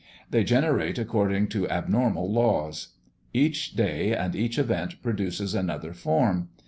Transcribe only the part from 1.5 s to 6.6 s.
abnormal laws. Each day and each event produces another form.